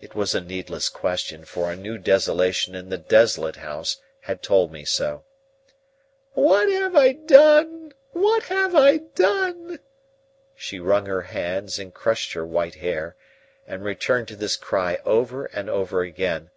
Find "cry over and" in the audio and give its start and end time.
14.56-15.70